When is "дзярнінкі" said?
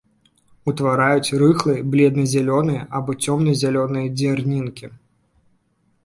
4.17-4.91